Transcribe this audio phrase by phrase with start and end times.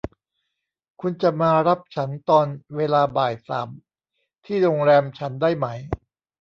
[1.01, 3.69] คุณจะมารับฉันตอนเวลาบ่ายสาม
[4.45, 5.67] ที่โรงแรมฉันได้ไหม